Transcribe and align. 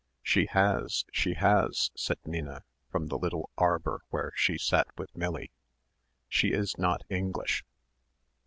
"She 0.23 0.47
has, 0.47 1.05
she 1.11 1.35
has," 1.35 1.91
said 1.95 2.17
Minna 2.25 2.63
from 2.89 3.05
the 3.09 3.19
little 3.19 3.51
arbour 3.55 4.01
where 4.09 4.31
she 4.35 4.57
sat 4.57 4.87
with 4.97 5.15
Millie. 5.15 5.51
"She 6.27 6.53
is 6.53 6.75
not 6.79 7.03
English." 7.07 7.63